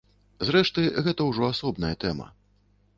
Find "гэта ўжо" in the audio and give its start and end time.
1.09-1.43